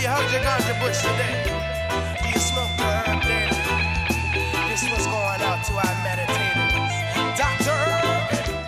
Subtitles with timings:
[0.00, 1.44] you hugged your ganja today?
[2.22, 3.52] Do you smoke your herb daily?
[4.70, 7.36] This was going out to our meditators.
[7.36, 8.62] Dr.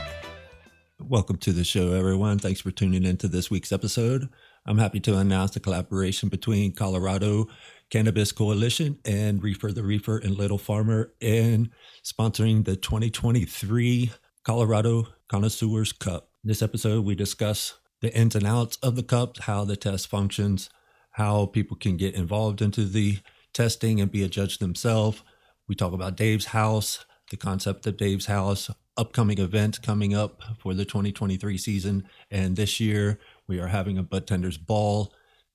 [1.00, 2.38] Welcome to the show, everyone.
[2.38, 4.28] Thanks for tuning in to this week's episode.
[4.66, 7.46] I'm happy to announce the collaboration between Colorado
[7.88, 11.70] Cannabis Coalition and Refer the Reefer and Little Farmer in
[12.04, 14.12] sponsoring the 2023
[14.44, 16.28] Colorado Connoisseurs Cup.
[16.44, 20.08] In this episode, we discuss the ins and outs of the cup, how the test
[20.08, 20.68] functions,
[21.12, 23.18] how people can get involved into the
[23.52, 25.22] testing and be a judge themselves.
[25.68, 30.74] We talk about Dave's house, the concept of Dave's house, upcoming events coming up for
[30.74, 32.08] the 2023 season.
[32.30, 35.12] And this year, we are having a Bud Tenders Ball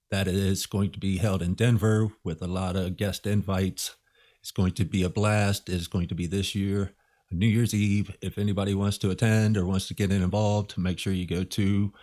[0.09, 3.95] that is going to be held in Denver with a lot of guest invites.
[4.41, 5.69] It's going to be a blast.
[5.69, 6.93] It's going to be this year,
[7.31, 8.15] New Year's Eve.
[8.21, 11.93] If anybody wants to attend or wants to get involved, make sure you go to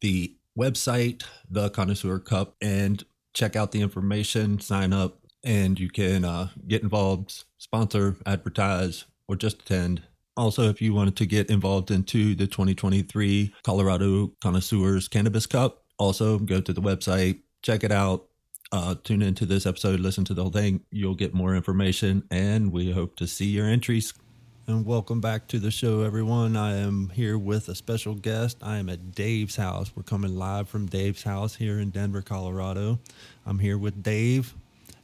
[0.00, 6.24] the website, The Connoisseur Cup, and check out the information, sign up, and you can
[6.24, 10.02] uh, get involved, sponsor, advertise, or just attend.
[10.36, 16.38] Also, if you wanted to get involved into the 2023 Colorado Connoisseurs Cannabis Cup, also
[16.38, 18.26] go to the website, check it out,
[18.72, 20.80] uh, tune into this episode, listen to the whole thing.
[20.90, 24.12] You'll get more information, and we hope to see your entries.
[24.68, 26.54] And welcome back to the show, everyone.
[26.54, 28.58] I am here with a special guest.
[28.60, 29.90] I am at Dave's house.
[29.96, 32.98] We're coming live from Dave's house here in Denver, Colorado.
[33.46, 34.52] I'm here with Dave.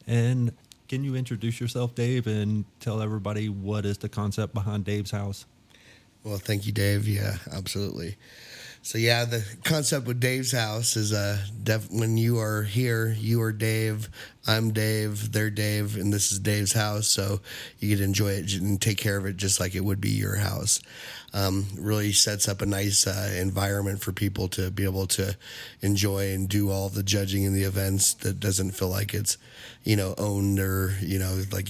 [0.06, 0.52] And
[0.86, 5.46] can you introduce yourself, Dave, and tell everybody what is the concept behind Dave's house?
[6.24, 7.08] Well, thank you, Dave.
[7.08, 8.16] Yeah, absolutely.
[8.84, 13.40] So yeah, the concept with Dave's house is uh, def- when you are here, you
[13.40, 14.10] are Dave,
[14.46, 17.06] I'm Dave, they're Dave, and this is Dave's house.
[17.06, 17.40] So
[17.78, 20.36] you to enjoy it and take care of it just like it would be your
[20.36, 20.82] house.
[21.32, 25.34] Um, really sets up a nice uh, environment for people to be able to
[25.80, 29.38] enjoy and do all the judging in the events that doesn't feel like it's,
[29.82, 31.68] you know, owned or you know like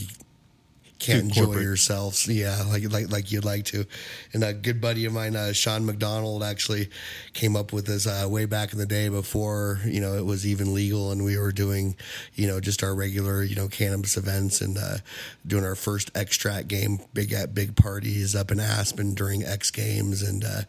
[0.98, 1.64] can't enjoy corporate.
[1.64, 2.26] yourselves.
[2.28, 3.84] Yeah, like like like you'd like to.
[4.32, 6.88] And a good buddy of mine, uh, Sean McDonald, actually
[7.32, 10.46] came up with this uh, way back in the day before you know it was
[10.46, 11.96] even legal, and we were doing
[12.34, 14.98] you know just our regular you know cannabis events and uh,
[15.46, 20.22] doing our first extract game, big at big parties up in Aspen during X Games,
[20.22, 20.62] and uh,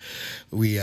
[0.52, 0.80] we.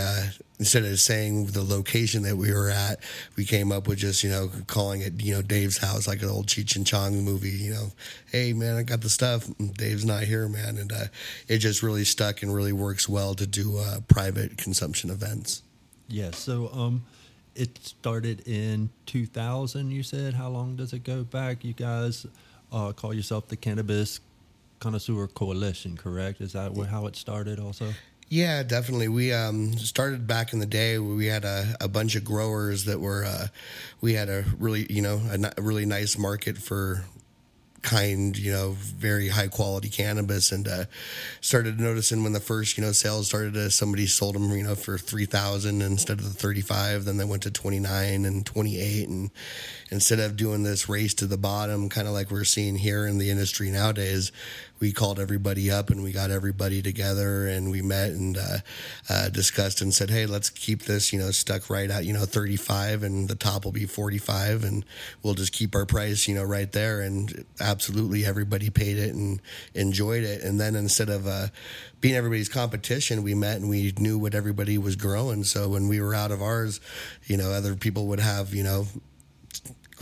[0.63, 2.97] Instead of saying the location that we were at,
[3.35, 6.29] we came up with just, you know, calling it, you know, Dave's house, like an
[6.29, 7.91] old Cheech and Chong movie, you know,
[8.31, 9.45] hey, man, I got the stuff.
[9.73, 10.77] Dave's not here, man.
[10.77, 11.07] And uh,
[11.49, 15.63] it just really stuck and really works well to do uh, private consumption events.
[16.07, 17.03] Yeah, so um,
[17.55, 20.33] it started in 2000, you said.
[20.33, 21.65] How long does it go back?
[21.65, 22.25] You guys
[22.71, 24.21] uh, call yourself the Cannabis
[24.79, 26.39] Connoisseur Coalition, correct?
[26.39, 27.93] Is that how it started also?
[28.29, 29.09] Yeah, definitely.
[29.09, 32.85] We um, started back in the day where we had a, a bunch of growers
[32.85, 33.47] that were, uh,
[34.01, 35.21] we had a really, you know,
[35.57, 37.03] a, really nice market for
[37.83, 40.85] kind, you know, very high quality cannabis, and uh,
[41.41, 43.55] started noticing when the first, you know, sales started.
[43.55, 47.05] Uh, somebody sold them, you know, for three thousand instead of the thirty five.
[47.05, 49.29] Then they went to twenty nine and twenty eight, and
[49.91, 53.17] instead of doing this race to the bottom, kind of like we're seeing here in
[53.17, 54.31] the industry nowadays,
[54.83, 58.57] we called everybody up and we got everybody together and we met and uh,
[59.09, 62.25] uh, discussed and said, hey, let's keep this, you know, stuck right at, you know,
[62.25, 64.83] 35 and the top will be 45 and
[65.23, 66.99] we'll just keep our price, you know, right there.
[66.99, 69.41] And absolutely everybody paid it and
[69.73, 70.41] enjoyed it.
[70.41, 71.47] And then instead of uh,
[72.01, 75.45] being everybody's competition, we met and we knew what everybody was growing.
[75.45, 76.81] So when we were out of ours,
[77.23, 78.87] you know, other people would have, you know,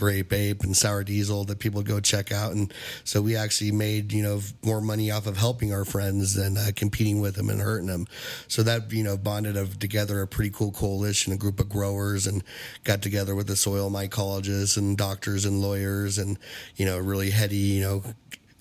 [0.02, 2.50] grape ape and sour diesel that people go check out.
[2.50, 2.74] And
[3.04, 6.72] so we actually made you know more money off of helping our friends than uh,
[6.74, 8.08] competing with them and hurting them.
[8.48, 12.26] So that you know bonded of together a pretty cool coalition a group of growers
[12.26, 12.42] and
[12.82, 16.36] got together with the soil mycologists and doctors and lawyers and
[16.74, 18.02] you know really heady you know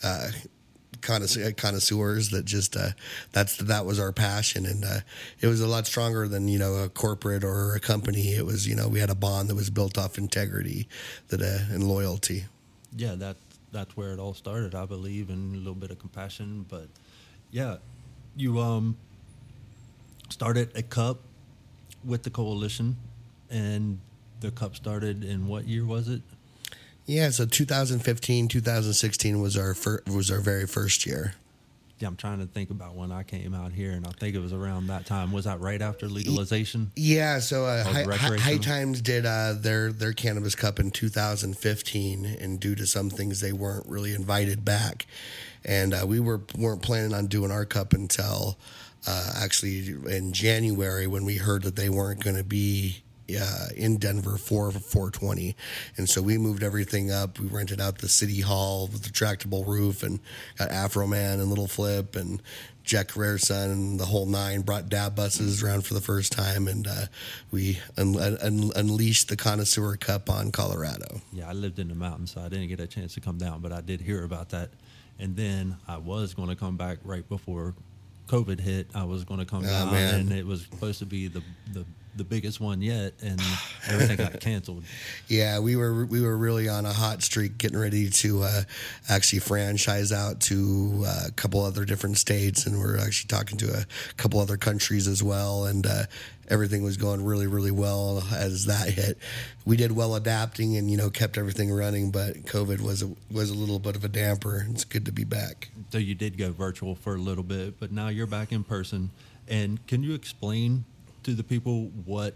[0.04, 0.30] uh,
[1.02, 2.90] connoisseur- connoisseurs that just uh,
[3.32, 5.00] that's that was our passion and uh,
[5.40, 8.68] it was a lot stronger than you know a corporate or a company it was
[8.68, 10.88] you know we had a bond that was built off integrity
[11.30, 12.46] that uh, and loyalty
[12.96, 13.38] Yeah, that
[13.72, 16.66] that's where it all started, I believe, and a little bit of compassion.
[16.68, 16.88] But
[17.52, 17.78] yeah,
[18.36, 18.98] you um
[20.30, 21.20] started a cup
[22.04, 22.98] with the coalition,
[23.50, 24.00] and
[24.40, 26.22] the cup started in what year was it?
[27.06, 31.34] Yeah so 2015 2016 was our fir- was our very first year
[32.00, 34.42] Yeah, I'm trying to think about when I came out here, and I think it
[34.42, 35.32] was around that time.
[35.32, 36.92] Was that right after legalization?
[36.96, 38.38] Yeah, so uh, High.
[38.38, 43.40] High Times did uh, their their cannabis cup in 2015, and due to some things,
[43.40, 45.06] they weren't really invited back,
[45.64, 48.58] and uh, we were weren't planning on doing our cup until
[49.06, 53.04] uh, actually in January when we heard that they weren't going to be
[53.40, 55.56] uh, in Denver for 420,
[55.98, 57.40] and so we moved everything up.
[57.40, 60.20] We rented out the city hall with the tractable roof, and
[60.58, 62.42] got Afroman and Lil Flip and
[62.84, 64.62] Jack Carrera's son and the whole nine.
[64.62, 67.06] Brought dab buses around for the first time, and uh,
[67.52, 71.22] we un- un- unleashed the Connoisseur Cup on Colorado.
[71.32, 73.62] Yeah, I lived in the mountains, so I didn't get a chance to come down,
[73.62, 74.70] but I did hear about that.
[75.20, 77.76] And then I was going to come back right before
[78.28, 78.88] COVID hit.
[78.96, 80.16] I was going to come Oh, down, man.
[80.22, 81.44] and it was supposed to be the,
[81.74, 81.86] the
[82.16, 83.40] the biggest one yet, and
[83.88, 84.84] everything got canceled.
[85.28, 88.62] Yeah, we were we were really on a hot streak, getting ready to uh,
[89.10, 93.74] actually franchise out to uh, a couple other different states, and we're actually talking to
[93.74, 93.86] a
[94.16, 95.66] couple other countries as well.
[95.66, 96.04] And uh,
[96.50, 99.18] everything was going really, really well as that hit.
[99.66, 102.12] We did well adapting, and you know kept everything running.
[102.12, 104.66] But COVID was a, was a little bit of a damper.
[104.70, 105.70] It's good to be back.
[105.92, 109.12] So you did go virtual for a little bit, but now you're back in person.
[109.48, 110.86] And can you explain
[111.24, 112.34] to the people what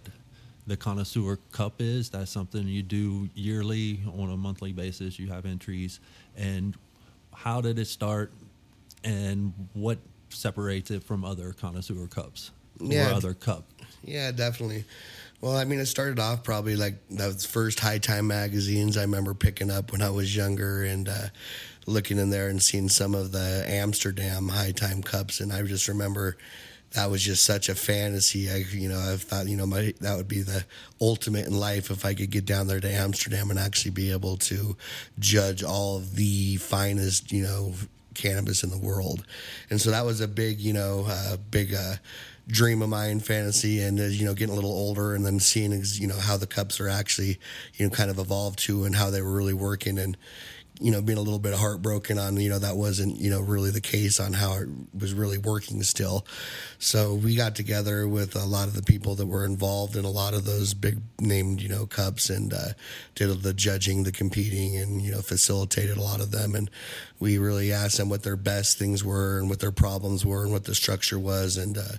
[0.67, 2.09] the Connoisseur Cup is?
[2.09, 5.19] That's something you do yearly on a monthly basis.
[5.19, 5.99] You have entries,
[6.35, 6.75] and
[7.33, 8.31] how did it start,
[9.03, 9.97] and what
[10.29, 13.11] separates it from other Connoisseur Cups Yeah.
[13.11, 13.63] or other cup?
[14.03, 14.83] Yeah, definitely.
[15.41, 19.33] Well, I mean, it started off probably like those first high time magazines I remember
[19.33, 21.27] picking up when I was younger and uh,
[21.85, 25.39] looking in there and seeing some of the Amsterdam high time cups.
[25.41, 26.37] And I just remember
[26.91, 28.49] that was just such a fantasy.
[28.49, 30.65] I, you know, I thought, you know, my, that would be the
[31.01, 34.37] ultimate in life if I could get down there to Amsterdam and actually be able
[34.37, 34.77] to
[35.19, 37.73] judge all of the finest, you know,
[38.13, 39.25] cannabis in the world.
[39.69, 41.95] And so that was a big, you know, uh, big uh,
[42.47, 45.83] dream of mine, fantasy, and uh, you know, getting a little older and then seeing,
[45.83, 47.39] you know, how the cups are actually,
[47.75, 50.17] you know, kind of evolved to and how they were really working and.
[50.79, 53.71] You know, being a little bit heartbroken on, you know, that wasn't, you know, really
[53.71, 56.25] the case on how it was really working still.
[56.79, 60.09] So we got together with a lot of the people that were involved in a
[60.09, 62.73] lot of those big named, you know, cups and uh,
[63.15, 66.55] did the judging, the competing, and you know, facilitated a lot of them.
[66.55, 66.69] And
[67.19, 70.51] we really asked them what their best things were and what their problems were and
[70.51, 71.57] what the structure was.
[71.57, 71.97] And uh,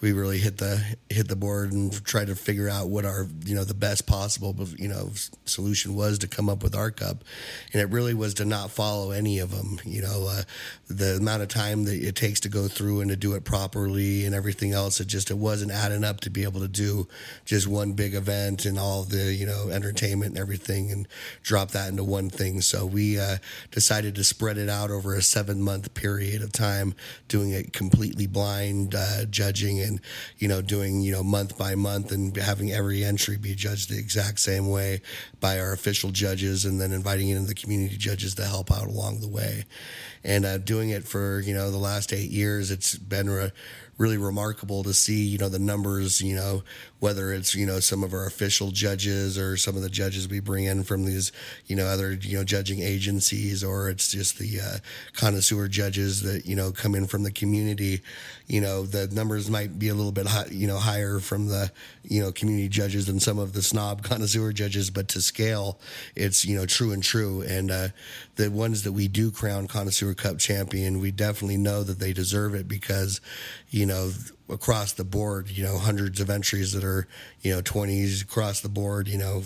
[0.00, 3.54] we really hit the hit the board and tried to figure out what our you
[3.54, 5.10] know the best possible you know
[5.46, 7.24] solution was to come up with our cup.
[7.72, 9.80] And it really was to not follow any of them.
[9.84, 10.42] You know, uh,
[10.88, 14.26] the amount of time that it takes to go through and to do it properly
[14.26, 15.00] and everything else.
[15.00, 17.08] It just it wasn't adding up to be able to do
[17.46, 21.08] just one big event and all the you know entertainment and everything and
[21.42, 22.60] drop that into one thing.
[22.60, 23.38] So we uh,
[23.70, 26.94] decided to spread it out over a seven month period of time,
[27.28, 30.00] doing it completely blind uh, judging and
[30.38, 33.98] you know doing you know month by month and having every entry be judged the
[33.98, 35.00] exact same way
[35.40, 39.20] by our official judges and then inviting in the community judges to help out along
[39.20, 39.64] the way.
[40.24, 43.52] And uh, doing it for you know the last eight years it's been re-
[43.98, 46.62] really remarkable to see you know the numbers you know
[47.00, 50.40] whether it's you know some of our official judges or some of the judges we
[50.40, 51.32] bring in from these
[51.66, 54.78] you know other you know judging agencies or it's just the uh,
[55.12, 58.00] connoisseur judges that you know come in from the community
[58.46, 61.70] you know the numbers might be a little bit high, you know higher from the
[62.02, 65.78] you know community judges than some of the snob connoisseur judges but to scale
[66.14, 67.42] it's you know true and true.
[67.42, 67.88] And uh,
[68.36, 72.54] the ones that we do crown connoisseur cup champion we definitely know that they deserve
[72.54, 73.20] it because
[73.70, 74.10] you know
[74.48, 77.06] across the board you know hundreds of entries that are
[77.42, 79.42] you know 20s across the board you know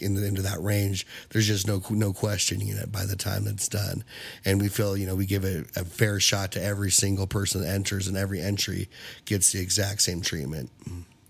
[0.00, 3.68] in the, into that range there's just no no questioning it by the time it's
[3.68, 4.04] done
[4.44, 7.68] and we feel you know we give a fair shot to every single person that
[7.68, 8.88] enters and every entry
[9.24, 10.70] gets the exact same treatment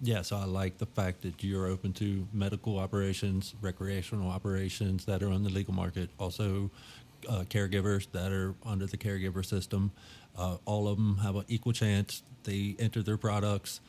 [0.01, 5.25] Yeah, so I like the fact that you're open to medical operations, recreational operations that
[5.25, 6.71] are on the legal market, also
[7.29, 9.91] uh, caregivers that are under the caregiver system.
[10.37, 12.23] Uh, all of them have an equal chance.
[12.49, 13.81] They enter their products.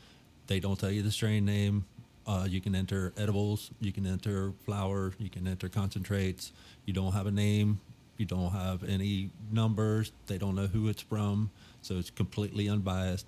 [0.47, 1.85] They don't tell you the strain name.
[2.27, 3.71] Uh, you can enter edibles.
[3.79, 5.13] You can enter flour.
[5.17, 6.51] You can enter concentrates.
[6.85, 7.79] You don't have a name.
[8.17, 10.11] You don't have any numbers.
[10.27, 11.49] They don't know who it's from.
[11.81, 13.25] So it's completely unbiased.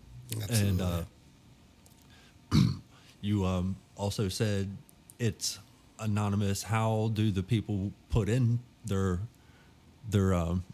[0.49, 1.05] And Absolutely.
[2.51, 2.57] uh,
[3.21, 4.69] you um, also said
[5.17, 5.59] it's
[5.97, 6.63] anonymous.
[6.63, 9.19] How do the people put in their
[10.09, 10.65] their um,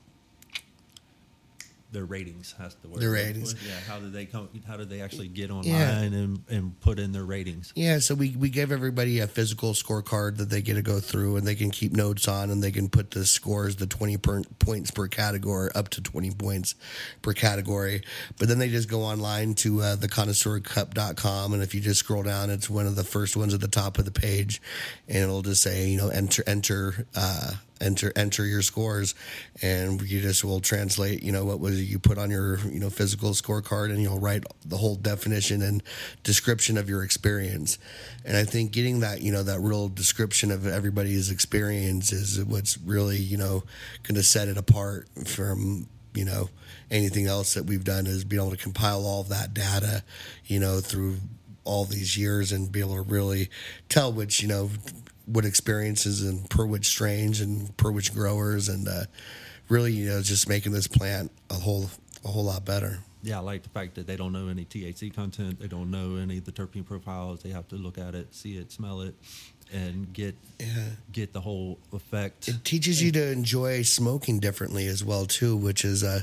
[1.91, 2.53] their ratings?
[2.57, 2.99] Has to work.
[2.99, 3.55] Their ratings.
[3.65, 3.73] Yeah.
[3.87, 4.49] How do they come?
[4.67, 5.99] How do they actually get online Yeah.
[6.01, 7.71] and, and put in their ratings?
[7.75, 11.37] Yeah, so we, we give everybody a physical scorecard that they get to go through
[11.37, 14.41] and they can keep notes on and they can put the scores, the 20 per,
[14.59, 16.75] points per category, up to 20 points
[17.21, 18.01] per category.
[18.37, 22.49] But then they just go online to uh, theconnoisseurcup.com and if you just scroll down,
[22.49, 24.61] it's one of the first ones at the top of the page
[25.07, 29.15] and it'll just say, you know, enter, enter, uh, enter enter your scores,
[29.61, 31.23] and you just will translate.
[31.23, 34.43] You know what was you put on your you know physical scorecard, and you'll write
[34.65, 35.83] the whole definition and
[36.23, 37.77] description of your experience.
[38.25, 42.77] And I think getting that you know that real description of everybody's experience is what's
[42.79, 43.63] really you know
[44.03, 46.49] going to set it apart from you know
[46.89, 50.03] anything else that we've done is being able to compile all of that data
[50.45, 51.17] you know through
[51.63, 53.49] all these years and be able to really
[53.89, 54.69] tell which you know
[55.27, 59.03] what experiences and per which strains and per which growers and uh,
[59.69, 61.89] really you know just making this plant a whole
[62.25, 65.13] a whole lot better Yeah, I like the fact that they don't know any THC
[65.13, 65.59] content.
[65.59, 67.41] They don't know any of the terpene profiles.
[67.41, 69.15] They have to look at it, see it, smell it,
[69.73, 70.35] and get
[71.11, 72.47] get the whole effect.
[72.47, 76.21] it teaches you to enjoy smoking differently as well too which is uh,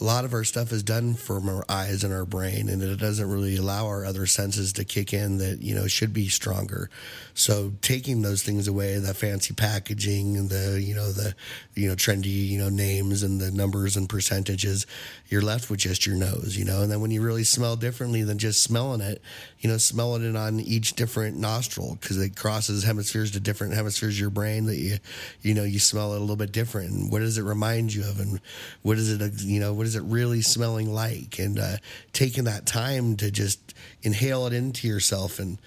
[0.00, 2.98] a lot of our stuff is done from our eyes and our brain and it
[2.98, 6.90] doesn't really allow our other senses to kick in that you know should be stronger.
[7.34, 11.34] So taking those things away the fancy packaging and the you know the
[11.74, 14.86] you know trendy you know names and the numbers and percentages
[15.28, 16.82] you're left with just your nose you know?
[16.82, 19.22] And then when you really smell differently than just smelling it
[19.60, 24.14] you know smelling it on each different nostril because it crosses hemispheres to different hemispheres
[24.14, 24.98] of your brain that you
[25.42, 26.90] you know you smell it a little bit different.
[26.90, 28.20] And what does it remind you of?
[28.20, 28.40] And
[28.82, 31.40] what is it you know what is it really smelling like?
[31.40, 31.78] And uh,
[32.12, 33.74] taking that time to just
[34.04, 35.58] inhale it into yourself and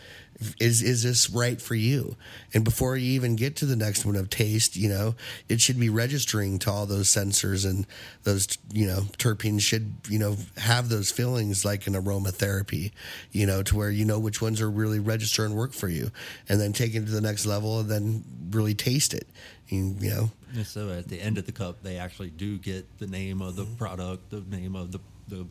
[0.57, 2.15] is is this right for you?
[2.53, 5.15] And before you even get to the next one of taste you know
[5.50, 7.86] it should be registering to all those sensors and
[8.24, 12.91] those you know terpenes should you know have those feelings like an aromatherapy
[13.34, 16.10] you know to where you know which ones are really register and work for you.
[16.48, 19.27] And then take it to the next level and then really taste it
[19.69, 23.07] you, know And so at the end of the cup, they actually do get the
[23.07, 23.75] name of the Mm-hmm.
[23.75, 25.45] product, the name of the the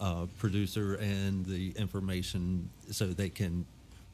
[0.00, 3.64] uh, producer, and the information, so they can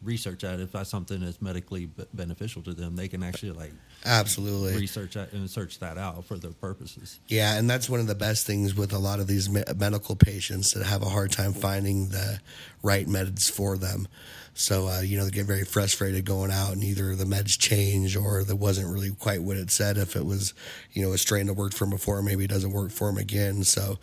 [0.03, 0.61] research that.
[0.61, 3.73] If that's something that's medically b- beneficial to them, they can actually like
[4.05, 7.19] absolutely research that and search that out for their purposes.
[7.29, 10.17] Yeah, and that's one of the best things with a lot of these me- medical
[10.17, 12.41] patients that have a hard time finding the
[12.83, 14.07] right meds for them.
[14.55, 18.17] So, uh, you know, they get very frustrated going out and either the meds change
[18.17, 19.97] or that wasn't really quite what it said.
[19.97, 20.55] If it was,
[20.93, 23.19] you know, a strain that worked for them before, maybe it doesn't work for them
[23.19, 23.65] again.
[23.65, 23.99] So,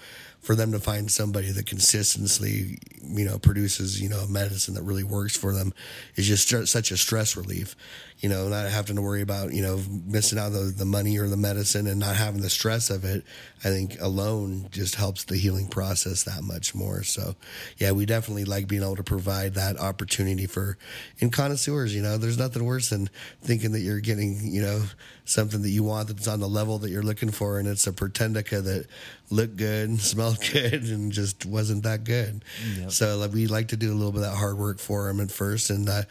[0.48, 4.82] for them to find somebody that consistently, you know, produces, you know, a medicine that
[4.82, 5.74] really works for them
[6.16, 7.76] is just such a stress relief.
[8.20, 11.28] You know, not having to worry about, you know, missing out the, the money or
[11.28, 13.24] the medicine and not having the stress of it,
[13.60, 17.04] I think alone just helps the healing process that much more.
[17.04, 17.36] So,
[17.78, 20.80] yeah, we definitely like being able to provide that opportunity for
[21.20, 21.94] in connoisseurs.
[21.94, 23.10] You know, there's nothing worse than
[23.42, 24.82] thinking that you're getting, you know,
[25.26, 27.92] something that you want that's on the level that you're looking for, and it's a
[27.92, 28.88] Pretendica that
[29.30, 32.44] looked good, smelled good, and just wasn't that good.
[32.80, 32.92] Yep.
[32.92, 35.20] So like, we like to do a little bit of that hard work for them
[35.20, 36.04] at first, and uh,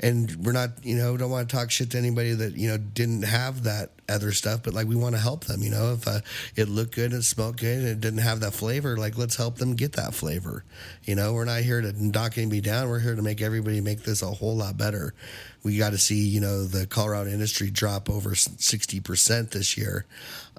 [0.00, 2.78] and we're not, you know, don't want to talk shit to anybody that you know
[2.78, 5.62] didn't have that other stuff, but like we want to help them.
[5.62, 6.20] You know, if uh,
[6.56, 9.56] it looked good, it smelled good, and it didn't have that flavor, like let's help
[9.56, 10.64] them get that flavor.
[11.04, 12.88] You know, we're not here to knock anybody down.
[12.88, 15.14] We're here to make everybody make this a whole lot better.
[15.62, 20.04] We got to see, you know, the Colorado industry drop over sixty percent this year,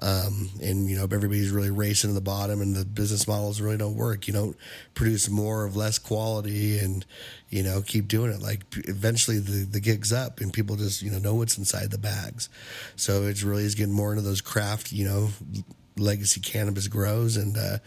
[0.00, 3.78] um, and you know everybody's really racing to the bottom, and the business models really
[3.78, 4.26] don't work.
[4.26, 4.56] You don't
[4.94, 7.04] produce more of less quality, and
[7.48, 8.40] you know keep doing it.
[8.40, 11.98] Like eventually the the gig's up, and people just you know know what's inside the
[11.98, 12.48] bags.
[12.96, 15.30] So it's really is getting more into those craft, you know,
[15.96, 17.78] legacy cannabis grows, and uh,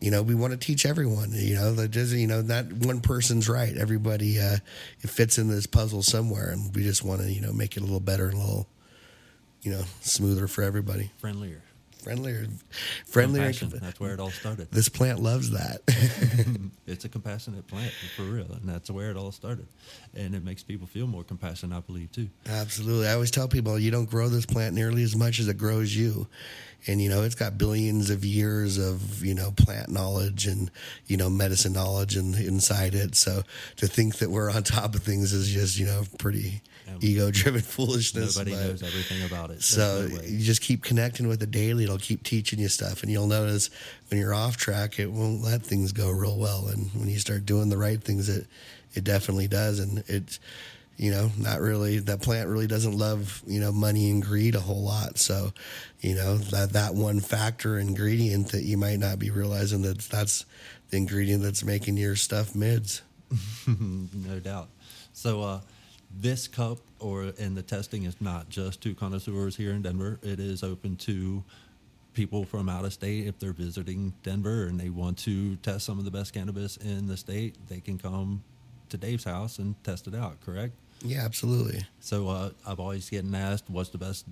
[0.00, 1.32] you know we want to teach everyone.
[1.34, 3.76] You know that doesn't you know not one person's right.
[3.76, 4.56] Everybody uh,
[5.02, 7.80] it fits in this puzzle somewhere, and we just want to you know make it
[7.80, 8.68] a little better and a little
[9.66, 11.60] you know smoother for everybody, Friendlier,
[11.96, 12.46] friendlier,
[13.04, 13.52] friendlier.
[13.52, 14.70] That's where it all started.
[14.70, 15.80] This plant loves that.
[16.86, 19.66] it's a compassionate plant for real, and that's where it all started.
[20.14, 22.28] And it makes people feel more compassionate, I believe, too.
[22.48, 23.08] Absolutely.
[23.08, 25.94] I always tell people you don't grow this plant nearly as much as it grows
[25.96, 26.28] you.
[26.88, 30.70] And, you know, it's got billions of years of, you know, plant knowledge and,
[31.06, 33.16] you know, medicine knowledge and inside it.
[33.16, 33.42] So
[33.76, 36.94] to think that we're on top of things is just, you know, pretty Yeah.
[37.00, 38.36] ego driven foolishness.
[38.36, 39.62] Nobody but- knows everything about it.
[39.64, 41.82] So no you just keep connecting with it daily.
[41.84, 43.68] It'll keep teaching you stuff, and you'll notice
[44.08, 46.68] when you're off track, it won't let things go real well.
[46.68, 48.46] And when you start doing the right things, it
[48.94, 49.80] it definitely does.
[49.80, 50.38] And it's
[50.96, 54.60] you know not really that plant really doesn't love you know money and greed a
[54.60, 55.18] whole lot.
[55.18, 55.52] So
[56.00, 60.44] you know that that one factor ingredient that you might not be realizing that that's
[60.90, 63.02] the ingredient that's making your stuff mids.
[63.66, 64.68] no doubt.
[65.12, 65.60] So uh,
[66.20, 70.18] this cup or and the testing is not just to connoisseurs here in Denver.
[70.22, 71.42] It is open to
[72.14, 75.98] people from out of state if they're visiting Denver and they want to test some
[75.98, 77.56] of the best cannabis in the state.
[77.68, 78.42] They can come
[78.88, 80.40] to Dave's house and test it out.
[80.40, 80.72] Correct.
[81.02, 81.84] Yeah, absolutely.
[82.00, 84.26] So uh, I've always getting asked, what's the best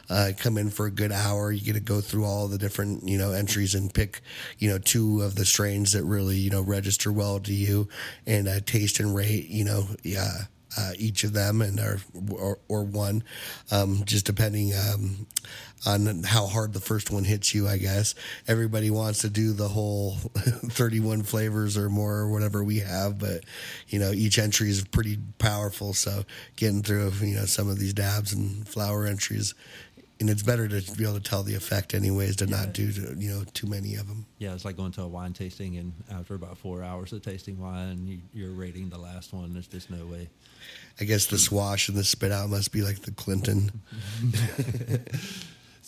[0.10, 1.52] Uh, come in for a good hour.
[1.52, 4.22] You get to go through all the different you know entries and pick
[4.58, 7.88] you know two of the strains that really you know register well to you
[8.28, 9.48] and uh, taste and rate.
[9.50, 10.32] You know, yeah
[10.78, 12.00] uh, each of them and or
[12.32, 13.24] or, or one,
[13.72, 15.28] um, just depending um,
[15.86, 17.68] on how hard the first one hits you.
[17.68, 18.16] I guess
[18.48, 23.44] everybody wants to do the whole thirty-one flavors or more or whatever we have, but
[23.88, 25.94] you know each entry is pretty powerful.
[25.94, 26.24] So
[26.56, 29.54] getting through you know some of these dabs and flower entries.
[30.22, 33.30] And it's better to be able to tell the effect, anyways, to not do you
[33.30, 34.26] know too many of them.
[34.38, 37.58] Yeah, it's like going to a wine tasting, and after about four hours of tasting
[37.58, 39.54] wine, you, you're rating the last one.
[39.54, 40.28] There's just no way.
[41.00, 43.82] I guess the swash and the spit out must be like the Clinton.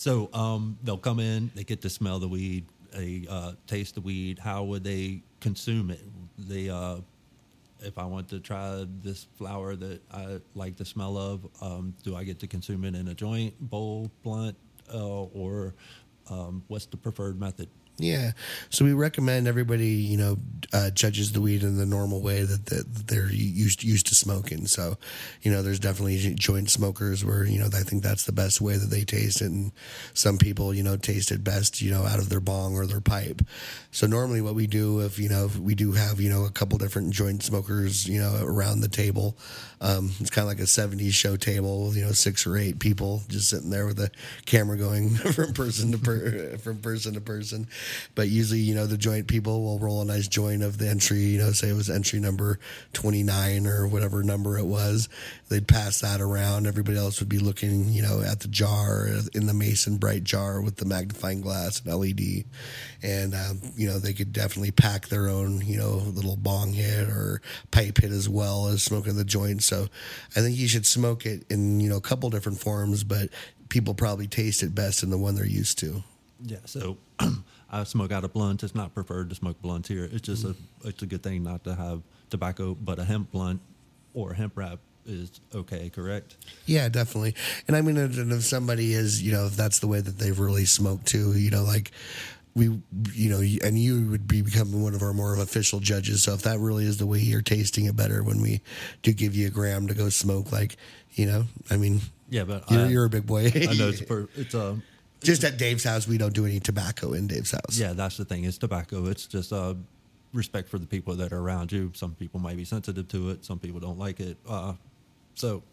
[0.01, 4.01] So um, they'll come in, they get to smell the weed, they uh, taste the
[4.01, 4.39] weed.
[4.39, 6.01] How would they consume it?
[6.39, 7.01] They, uh,
[7.81, 12.15] if I want to try this flower that I like the smell of, um, do
[12.15, 14.57] I get to consume it in a joint, bowl, blunt,
[14.91, 15.75] uh, or
[16.31, 17.69] um, what's the preferred method?
[17.97, 18.31] Yeah.
[18.71, 20.37] So we recommend everybody, you know,
[20.73, 24.65] uh, judges the weed in the normal way that, that they're used used to smoking.
[24.65, 24.97] So,
[25.43, 28.77] you know, there's definitely joint smokers where you know I think that's the best way
[28.77, 29.71] that they taste it, and
[30.13, 33.01] some people, you know, taste it best, you know, out of their bong or their
[33.01, 33.41] pipe.
[33.91, 36.51] So normally, what we do, if you know, if we do have you know a
[36.51, 39.37] couple different joint smokers, you know, around the table.
[39.81, 43.23] Um, it's kind of like a '70s show table, you know, six or eight people
[43.27, 44.11] just sitting there with a
[44.45, 47.67] camera going from person to per, from person to person.
[48.15, 51.19] But usually, you know, the joint people will roll a nice joint of the entry,
[51.19, 52.59] you know, say it was entry number
[52.93, 55.09] 29 or whatever number it was.
[55.49, 56.67] They'd pass that around.
[56.67, 60.61] Everybody else would be looking, you know, at the jar in the Mason Bright jar
[60.61, 62.45] with the magnifying glass and LED.
[63.03, 67.09] And, um, you know, they could definitely pack their own, you know, little bong hit
[67.09, 67.41] or
[67.71, 69.63] pipe hit as well as smoking the joint.
[69.63, 69.87] So
[70.35, 73.29] I think you should smoke it in, you know, a couple different forms, but
[73.69, 76.03] people probably taste it best in the one they're used to.
[76.43, 76.97] Yeah, so
[77.71, 78.63] I smoke out of blunt.
[78.63, 80.03] It's not preferred to smoke blunts here.
[80.11, 80.89] It's just a mm-hmm.
[80.89, 83.61] it's a good thing not to have tobacco, but a hemp blunt
[84.13, 86.35] or a hemp wrap is okay, correct?
[86.65, 87.35] Yeah, definitely.
[87.67, 90.65] And I mean, if somebody is, you know, if that's the way that they've really
[90.65, 91.91] smoked too, you know, like
[92.53, 92.81] we,
[93.13, 96.23] you know, and you would be becoming one of our more official judges.
[96.23, 98.61] So if that really is the way you're tasting it better when we
[99.01, 100.75] do give you a gram to go smoke, like,
[101.13, 103.45] you know, I mean, Yeah, but you're, I, you're a big boy.
[103.55, 104.77] I know it's per, it's a
[105.23, 107.77] Just at Dave's house, we don't do any tobacco in Dave's house.
[107.77, 107.93] yeah.
[107.93, 108.43] That's the thing.
[108.43, 109.05] It's tobacco.
[109.05, 109.75] It's just uh,
[110.33, 111.91] respect for the people that are around you.
[111.95, 113.45] Some people might be sensitive to it.
[113.45, 114.37] Some people don't like it.
[114.47, 114.73] Uh,
[115.35, 115.63] so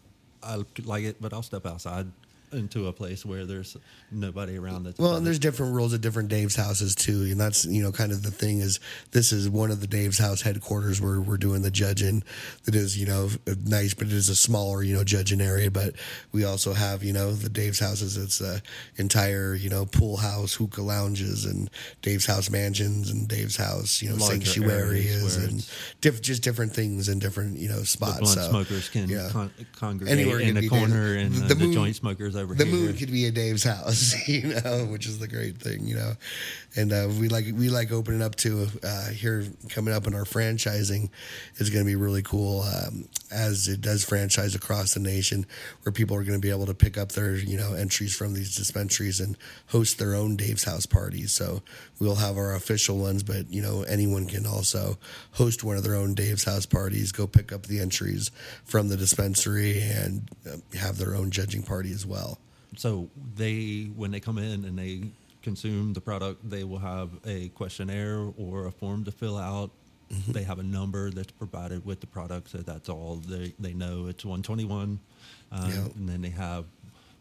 [0.43, 2.07] I like it, but I'll step outside
[2.51, 3.77] into a place where there's
[4.11, 4.83] nobody around.
[4.83, 7.91] That's Well, and there's different rules at different Dave's houses too, and that's you know
[7.91, 8.79] kind of the thing is
[9.11, 12.23] this is one of the Dave's house headquarters where we're doing the judging.
[12.65, 13.29] That is you know
[13.65, 15.71] nice, but it is a smaller you know judging area.
[15.71, 15.95] But
[16.31, 18.17] we also have you know the Dave's houses.
[18.17, 18.61] It's a
[18.97, 21.69] entire you know pool house, hookah lounges, and
[22.01, 25.67] Dave's house mansions, and Dave's house you know sanctuaries, and
[26.01, 28.19] diff- just different things in different you know the spots.
[28.19, 29.29] blunt so, smokers can yeah.
[29.31, 32.65] con- congregate Anywhere in the corner, and uh, the the, moon- joint smokers over the
[32.65, 32.73] here.
[32.73, 36.13] moon could be at Dave's house, you know, which is the great thing, you know.
[36.75, 40.23] And uh, we like we like opening up to uh, here coming up in our
[40.23, 41.09] franchising
[41.57, 45.45] is going to be really cool um, as it does franchise across the nation,
[45.83, 48.33] where people are going to be able to pick up their you know entries from
[48.33, 49.35] these dispensaries and
[49.67, 51.31] host their own Dave's house parties.
[51.31, 51.63] So
[51.99, 54.97] we'll have our official ones, but you know anyone can also
[55.31, 57.11] host one of their own Dave's house parties.
[57.11, 58.29] Go pick up the entries
[58.65, 62.28] from the dispensary and uh, have their own judging party as well.
[62.79, 65.01] So they, when they come in and they
[65.41, 69.69] consume the product, they will have a questionnaire or a form to fill out
[70.29, 74.07] They have a number that's provided with the product, so that's all they, they know.
[74.07, 74.99] It's 121.
[75.51, 75.75] Um, Yeah.
[75.97, 76.65] And then they have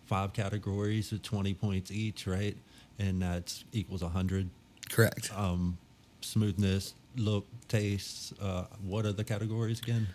[0.07, 2.57] five categories at 20 points each, right?
[2.99, 4.49] And that's equals 100.
[4.91, 5.31] Correct.
[5.37, 5.77] Um,
[6.23, 8.33] smoothness, look, taste.
[8.41, 10.07] Uh, what are the categories again?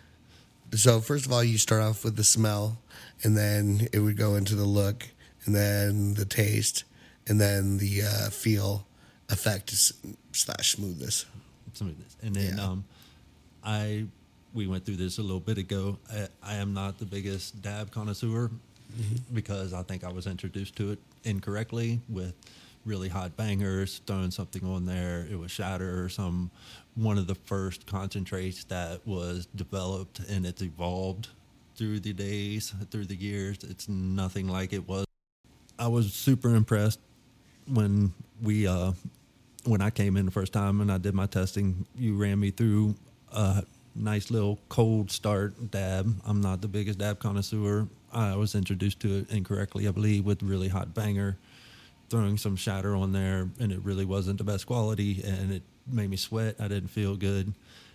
[0.74, 2.78] So first of all, you start off with the smell,
[3.22, 5.06] and then it would go into the look,
[5.46, 6.84] and then the taste,
[7.26, 8.86] and then the uh, feel,
[9.30, 9.70] effect
[10.32, 11.26] slash smoothness.
[11.72, 12.16] smoothness.
[12.22, 12.64] And then Yeah.
[12.64, 12.84] um,
[13.64, 14.06] I
[14.54, 15.98] we went through this a little bit ago.
[16.12, 18.50] I, I am not the biggest dab connoisseur
[19.32, 22.34] because I think I was introduced to it incorrectly with
[22.84, 25.26] really hot bangers, throwing something on there.
[25.28, 26.50] It was shatter or some
[26.94, 31.28] one of the first concentrates that was developed and it's evolved
[31.74, 33.58] through the days, through the years.
[33.64, 35.04] It's nothing like it was.
[35.78, 37.00] I was super impressed
[37.66, 38.92] when we uh
[39.64, 42.50] when I came in the first time and I did my testing, you ran me
[42.50, 42.94] through
[43.32, 46.14] a nice little cold start dab.
[46.26, 47.88] I'm not the biggest dab connoisseur.
[48.12, 51.36] I was introduced to it incorrectly, I believe, with really hot banger,
[52.10, 56.10] throwing some shatter on there, and it really wasn't the best quality, and it made
[56.10, 56.56] me sweat.
[56.60, 57.52] I didn't feel good,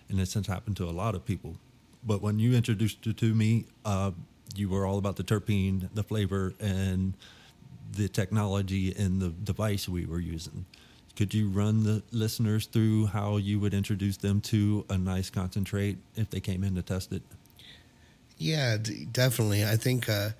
[0.08, 1.56] and it's since happened to a lot of people.
[2.04, 4.10] But when you introduced it to me, uh,
[4.54, 7.14] you were all about the terpene, the flavor, and
[7.92, 10.64] the technology and the device we were using.
[11.16, 15.98] Could you run the listeners through how you would introduce them to a nice concentrate
[16.16, 17.22] if they came in to test it?
[18.38, 19.64] Yeah, d- definitely.
[19.64, 20.30] I think uh,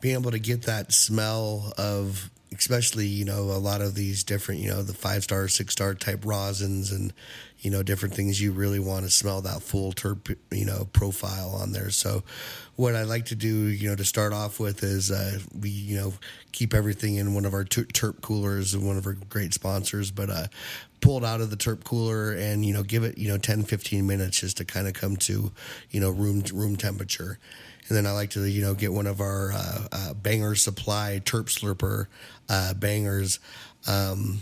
[0.00, 4.60] being able to get that smell of, especially you know, a lot of these different,
[4.60, 7.12] you know, the five star, six star type rosins and
[7.60, 8.40] you know different things.
[8.40, 11.90] You really want to smell that full terp, you know, profile on there.
[11.90, 12.22] So,
[12.76, 15.96] what I like to do, you know, to start off with is uh, we, you
[15.96, 16.14] know,
[16.52, 20.30] keep everything in one of our ter- terp coolers, one of our great sponsors, but
[20.30, 20.46] uh,
[21.00, 23.62] pull it out of the terp cooler and you know give it you know 10
[23.62, 25.52] 15 minutes just to kind of come to
[25.90, 27.38] you know room room temperature
[27.88, 31.20] and then I like to you know get one of our uh, uh, banger supply
[31.24, 32.06] terp slurper
[32.48, 33.40] uh, bangers
[33.86, 34.40] um,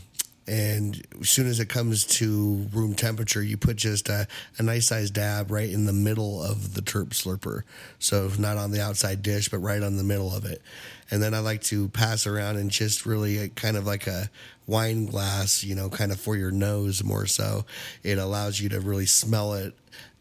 [0.49, 4.29] and as soon as it comes to room temperature, you put just a,
[4.59, 7.63] a nice sized dab right in the middle of the terp slurper.
[7.99, 10.63] So not on the outside dish, but right on the middle of it.
[11.11, 14.31] And then I like to pass around and just really uh, kind of like a
[14.67, 17.65] wine glass, you know, kind of for your nose more so.
[18.05, 19.75] It allows you to really smell it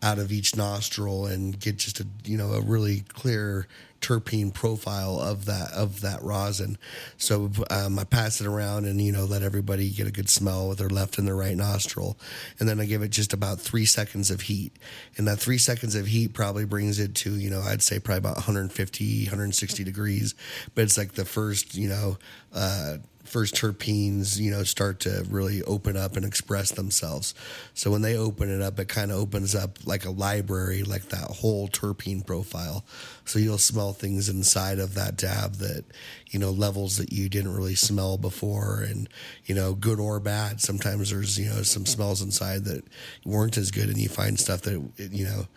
[0.06, 3.68] out of each nostril and get just a you know a really clear
[4.02, 6.78] terpene profile of that of that rosin.
[7.18, 10.70] So um, I pass it around and you know let everybody get a good smell
[10.70, 12.20] with their left and their right nostril,
[12.60, 14.78] and then I give it just about three seconds of heat,
[15.18, 18.20] and that three seconds of heat probably brings it to you know I'd say probably
[18.20, 20.36] about 150 160 degrees,
[20.76, 22.18] but it's like the first you know.
[22.54, 22.98] Uh,
[23.36, 27.36] first terpenes, you know, start to really open up and express themselves.
[27.74, 31.10] So when they open it up, it kind of opens up like a library, like
[31.10, 32.86] that whole terpene profile.
[33.26, 35.84] So you'll smell things inside of that dab that,
[36.30, 39.10] you know, levels that you didn't really smell before and,
[39.44, 40.62] you know, good or bad.
[40.62, 42.86] Sometimes there's, you know, some smells inside that
[43.26, 45.48] weren't as good and you find stuff that, you know,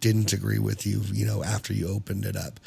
[0.00, 2.58] didn't agree with you, you know, after you opened it up.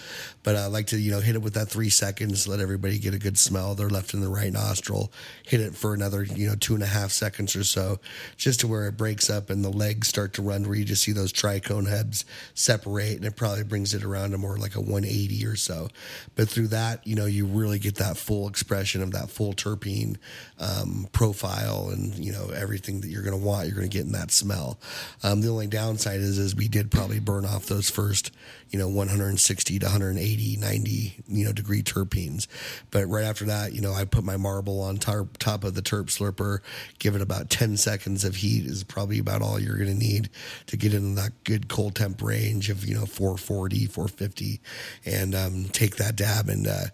[0.44, 3.14] But I like to, you know, hit it with that three seconds, let everybody get
[3.14, 3.74] a good smell.
[3.74, 5.12] Their left and the right nostril.
[5.44, 8.00] Hit it for another, you know, two and a half seconds or so,
[8.38, 11.04] just to where it breaks up and the legs start to run, where you just
[11.04, 14.82] see those trichome heads separate, and it probably brings it around to more like a
[14.82, 15.90] 180 or so.
[16.36, 20.18] But through that, you know, you really get that full expression of that full terpene
[20.60, 24.06] um, profile, and you know everything that you're going to want, you're going to get
[24.06, 24.80] in that smell.
[25.24, 28.32] Um, the only downside is, is we did probably burn off those first,
[28.70, 32.48] you know, 160 to 180, 90, you know, degree terpenes.
[32.90, 35.82] But right after that, you know, I put my marble on tar- top of the
[35.82, 36.60] terp slurper,
[37.00, 40.30] give it about 10 seconds of heat is probably about all you're going to need
[40.68, 44.62] to get into that good cold temp range of, you know, 440, 450,
[45.06, 46.86] and um, take that dab and uh,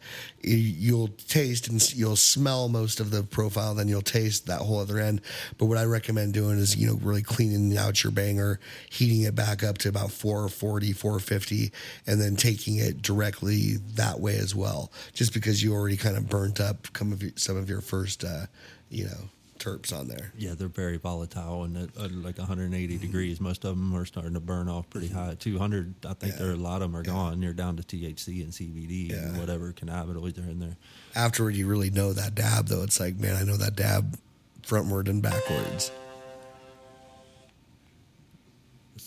[0.42, 4.80] you- you'll taste and you'll smell most of the profile, then you'll taste that whole
[4.80, 5.22] other end.
[5.60, 9.36] But what I recommend doing is, you know, really cleaning out your banger, heating it
[9.36, 11.72] back up to about 440, 450,
[12.08, 16.30] and then taking it directly that way as well, just because you already kind of
[16.30, 18.46] burnt up some of your, some of your first, uh,
[18.90, 20.32] you know, terps on there.
[20.38, 23.06] Yeah, they're very volatile and at, at like 180 mm-hmm.
[23.06, 23.40] degrees.
[23.40, 25.36] Most of them are starting to burn off pretty high.
[25.38, 26.40] 200, I think Yeah.
[26.40, 27.42] there are a lot of them are gone.
[27.42, 30.78] You're down to THC and CBD and whatever cannabinoids are in there.
[31.16, 32.84] Afterward, you really know that dab, though.
[32.84, 34.18] It's like, man, I know that dab
[34.64, 35.92] frontward and backwards.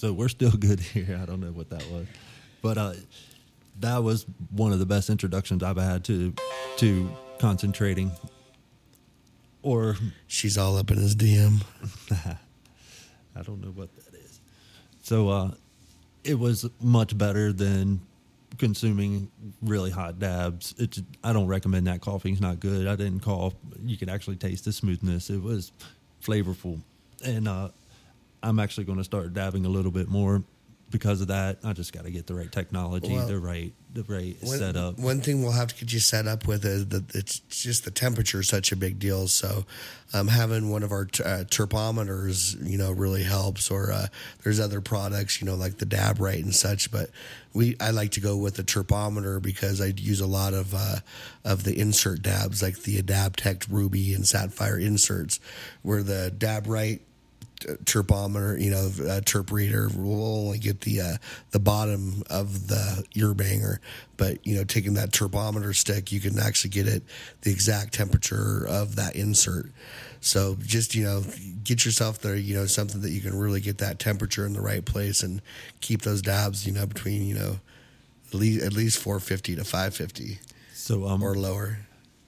[0.03, 1.17] So we're still good here.
[1.23, 2.09] I don't know what that was,
[2.61, 2.95] but uh,
[3.79, 6.35] that was one of the best introductions I've had to
[6.79, 8.11] to concentrating.
[9.63, 9.95] Or
[10.27, 11.63] She's all up in his DM.
[13.37, 14.41] I don't know what that is.
[15.03, 15.51] So uh,
[16.25, 18.01] it was much better than
[18.59, 19.31] consuming
[19.63, 20.75] really hot dabs.
[20.79, 22.01] It's I don't recommend that.
[22.01, 22.89] Coughing's not good.
[22.89, 23.55] I didn't cough.
[23.85, 25.31] You could actually taste the smoothness.
[25.31, 25.71] It was
[26.21, 26.81] flavorful,
[27.25, 27.69] and uh,
[28.43, 30.43] I'm actually going to start dabbing a little bit more
[30.93, 31.59] because of that.
[31.65, 34.99] I just got to get the right technology, Well, the right the right One, setup.
[34.99, 37.91] One thing we'll have to get you set up with is that it's just the
[37.91, 39.27] temperature is such a big deal.
[39.29, 39.65] So,
[40.15, 43.71] um, having one of our t- uh, terpometers, you know, really helps.
[43.71, 44.07] Or uh,
[44.45, 46.91] there's other products, you know, like the Dab Rite and such.
[46.91, 47.11] But
[47.53, 50.97] we, I like to go with the terpometer because I use a lot of uh,
[51.45, 55.41] of the insert dabs, like the Adaptect Ruby and Sapphire inserts,
[55.83, 57.03] where the Dab Rite
[57.85, 61.17] terpometer, you know, uh, terp reader will only get the uh,
[61.51, 63.81] the bottom of the ear banger,
[64.17, 67.03] but you know, taking that terpometer stick, you can actually get it
[67.43, 69.67] the exact temperature of that insert.
[70.21, 71.23] So just you know,
[71.65, 74.61] get yourself there, you know, something that you can really get that temperature in the
[74.61, 75.43] right place and
[75.81, 77.61] keep those dabs, you know, between you know,
[78.29, 80.39] at least at least 450 to 550
[80.73, 81.79] So um, or lower.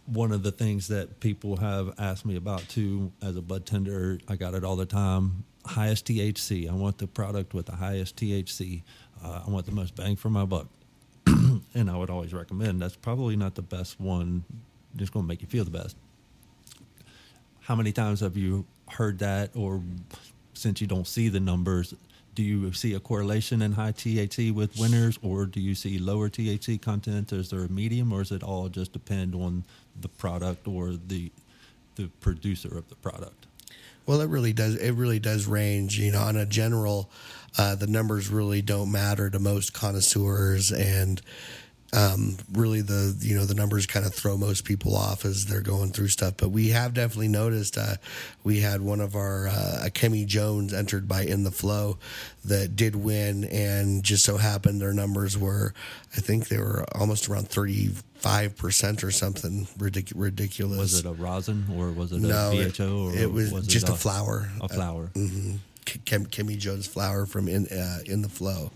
[0.07, 4.19] One of the things that people have asked me about too as a bud tender
[4.29, 5.45] i got it all the time.
[5.67, 8.83] Highest thc i want the product with the highest thc
[9.25, 10.67] uh, i want the most bang for my buck.
[11.77, 14.45] And i would always recommend that's probably not the best one
[14.97, 15.97] just going to make you feel the best.
[17.61, 19.83] How many times have you heard that or
[20.53, 21.95] since you don't see the numbers
[22.35, 26.29] do you see a correlation in high THC with winners, or do you see lower
[26.29, 27.33] THC content?
[27.33, 29.64] Is there a medium, or is it all just depend on
[30.01, 31.31] the product or the
[31.97, 33.47] the producer of the product?
[34.07, 34.77] Well, it really does.
[34.77, 35.99] It really does range.
[35.99, 37.09] You know, on a general,
[37.57, 41.23] uh, the numbers really don't matter to most connoisseurs, and
[41.94, 45.61] um, really the you know the numbers kind of throw most people off as they're
[45.61, 46.35] going through stuff.
[46.37, 47.78] But we have definitely noticed.
[47.78, 47.96] Uh,
[48.42, 51.98] we had one of our uh, Kemi Jones entered by In the Flow
[52.44, 55.72] that did win, and just so happened their numbers were,
[56.16, 60.78] I think they were almost around thirty five percent or something ridic- ridiculous.
[60.78, 63.07] Was it a rosin or was it No, a it- BHO?
[63.11, 64.48] Or it was just a a flower.
[64.61, 65.11] A flower.
[66.07, 68.72] Kim, Kimmy Jones flower from in uh, in the flow,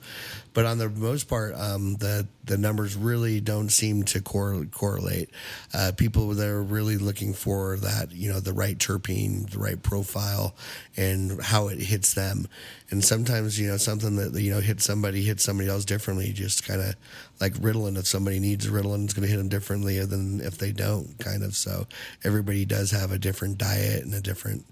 [0.59, 5.31] but on the most part, um, the the numbers really don't seem to cor- correlate.
[5.73, 9.81] Uh, people that are really looking for that, you know, the right terpene, the right
[9.81, 10.57] profile,
[10.97, 12.49] and how it hits them.
[12.90, 16.33] And sometimes, you know, something that you know hits somebody hits somebody else differently.
[16.33, 16.97] Just kind of
[17.40, 17.97] like Ritalin.
[17.97, 21.16] If somebody needs Ritalin, it's going to hit them differently than if they don't.
[21.21, 21.55] Kind of.
[21.55, 21.87] So
[22.25, 24.64] everybody does have a different diet and a different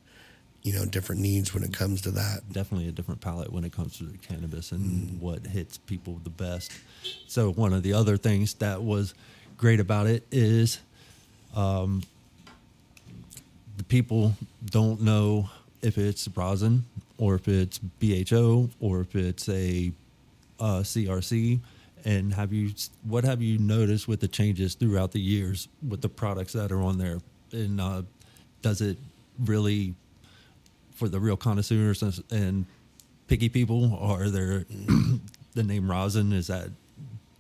[0.67, 2.41] you know different needs when it comes to that.
[2.53, 5.21] definitely a different palate when it comes to the cannabis and Mm.
[5.21, 6.73] what hits people the best.
[7.29, 9.15] So one of the other things that was
[9.57, 10.79] great about it is
[11.55, 12.03] um,
[13.77, 15.49] the people don't know
[15.83, 16.85] if it's rosin
[17.17, 19.93] or if it's BHO or if it's a
[20.59, 21.61] uh, CRC.
[22.05, 22.73] And have you
[23.05, 26.83] what have you noticed with the changes throughout the years with the products that are
[26.83, 27.19] on there?
[27.53, 28.03] And uh,
[28.63, 28.97] does it
[29.45, 29.95] really
[30.97, 32.67] for the real connoisseurs and,
[33.29, 33.97] picky people?
[34.01, 34.65] Are there
[35.55, 36.33] the name rosin?
[36.33, 36.71] Is that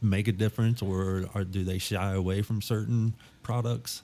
[0.03, 4.03] make a difference, or or do they shy away from certain products?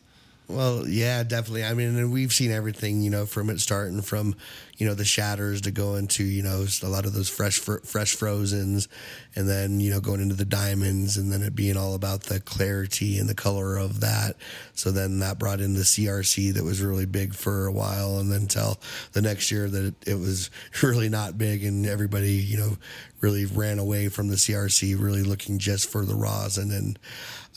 [0.52, 1.64] Well, yeah, definitely.
[1.64, 4.34] I mean, and we've seen everything, you know, from it starting from,
[4.76, 7.78] you know, the shatters to going to, you know, a lot of those fresh, fr-
[7.84, 8.86] fresh frozens,
[9.34, 12.38] and then you know going into the diamonds, and then it being all about the
[12.40, 14.36] clarity and the color of that.
[14.74, 18.30] So then that brought in the CRC that was really big for a while, and
[18.30, 18.78] then till
[19.12, 20.50] the next year that it, it was
[20.82, 22.76] really not big, and everybody, you know,
[23.22, 26.98] really ran away from the CRC, really looking just for the rosin and.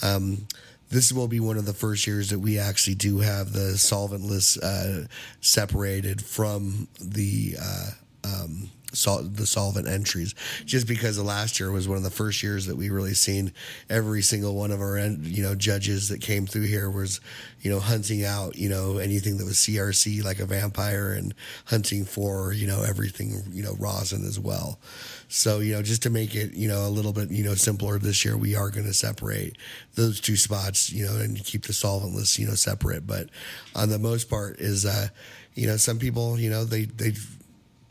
[0.03, 0.47] Um,
[0.95, 4.57] this will be one of the first years that we actually do have the solventless
[4.63, 5.05] uh,
[5.41, 7.89] separated from the uh,
[8.23, 10.33] um, sol- the solvent entries.
[10.65, 13.53] Just because the last year was one of the first years that we really seen
[13.89, 17.21] every single one of our you know judges that came through here was
[17.61, 21.33] you know hunting out you know anything that was CRC like a vampire and
[21.65, 24.79] hunting for you know everything you know rosin as well.
[25.27, 27.97] So, you know, just to make it, you know, a little bit, you know, simpler
[27.97, 29.57] this year, we are going to separate
[29.95, 33.07] those two spots, you know, and keep the solventless, you know, separate.
[33.07, 33.29] But
[33.75, 35.07] on the most part is, uh,
[35.55, 37.13] you know, some people, you know, they, they,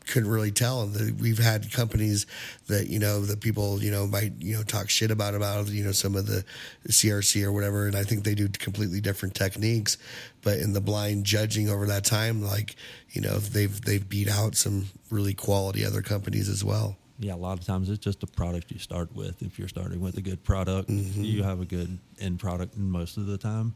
[0.07, 2.25] couldn't really tell and we've had companies
[2.67, 5.83] that you know that people you know might you know talk shit about about you
[5.83, 6.43] know some of the
[6.89, 9.97] crc or whatever and i think they do completely different techniques
[10.41, 12.75] but in the blind judging over that time like
[13.11, 17.37] you know they've they've beat out some really quality other companies as well Yeah, a
[17.37, 19.41] lot of times it's just a product you start with.
[19.41, 21.23] If you're starting with a good product, mm-hmm.
[21.23, 23.73] you have a good end product most of the time.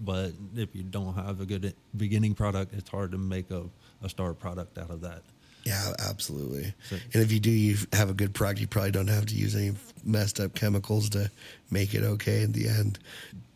[0.00, 3.64] But if you don't have a good beginning product, it's hard to make a,
[4.02, 5.22] a star product out of that.
[5.64, 6.72] Yeah, absolutely.
[6.88, 8.60] So- and if you do, you have a good product.
[8.60, 9.72] You probably don't have to use any
[10.04, 11.30] messed up chemicals to
[11.70, 12.98] make it okay in the end.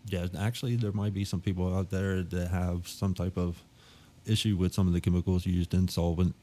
[0.07, 3.57] Yeah, actually, there might be some people out there that have some type of
[4.27, 6.35] issue with some of the chemicals used in solvent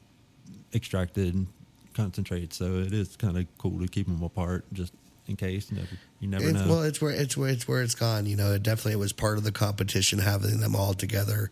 [0.73, 1.45] extracted
[1.93, 2.57] concentrates.
[2.57, 4.93] So it is kind of cool to keep them apart just
[5.27, 5.69] in case.
[5.71, 6.67] You never, you never It's, know.
[6.67, 8.25] well, it's where it's where it's where it's gone.
[8.25, 11.51] You know, it definitely was part of the competition having them all together,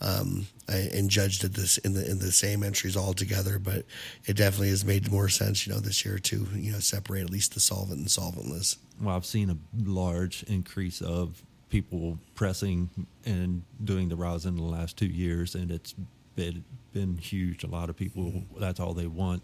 [0.00, 3.58] um, and judged at this in the in the same entries all together.
[3.58, 3.84] But
[4.26, 7.30] it definitely has made more sense, you know, this year to you know separate at
[7.30, 8.76] least the solvent and solventless.
[9.00, 9.56] well, I've seen a
[9.88, 12.88] large increase of people pressing
[13.26, 15.94] and doing the rosin in the last two years, and it's
[16.34, 17.64] been been huge.
[17.64, 19.42] A lot of people that's all they want,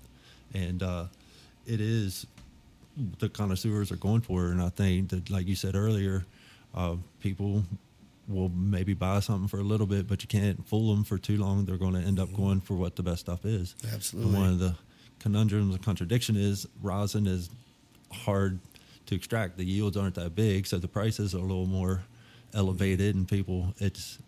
[0.54, 1.06] and uh,
[1.66, 2.26] it is
[3.18, 4.52] the connoisseurs are going for it.
[4.52, 6.26] And I think that, like you said earlier,
[6.74, 7.64] uh, people
[8.26, 11.36] will maybe buy something for a little bit, but you can't fool them for too
[11.36, 11.64] long.
[11.64, 13.74] They're going to end up going for what the best stuff is.
[13.92, 14.32] Absolutely.
[14.32, 14.74] And one of the
[15.18, 17.50] conundrums, the contradiction is rosin is
[18.12, 18.58] hard
[19.06, 19.58] to extract.
[19.58, 22.04] The yields aren't that big, so the prices are a little more
[22.54, 24.18] elevated, and people it's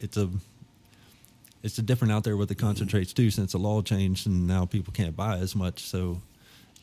[0.00, 0.28] it's a
[1.62, 4.64] it's a different out there with the concentrates too, since the law changed and now
[4.64, 5.82] people can't buy as much.
[5.82, 6.22] So